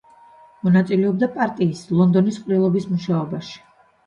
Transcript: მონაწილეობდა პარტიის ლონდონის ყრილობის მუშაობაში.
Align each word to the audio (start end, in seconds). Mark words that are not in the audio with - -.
მონაწილეობდა 0.67 1.29
პარტიის 1.35 1.83
ლონდონის 1.99 2.41
ყრილობის 2.47 2.89
მუშაობაში. 2.97 3.57